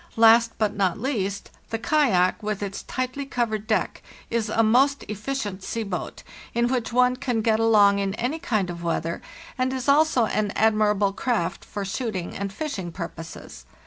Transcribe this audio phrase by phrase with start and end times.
[0.15, 5.61] Last, but not least, the kayak, with its tightly covered deck, is a most efficient
[5.63, 6.23] sea boat,
[6.55, 9.21] in which one can get along in any kind of weather,
[9.59, 13.67] and is also an admirable craft for shooting and fishing purposes.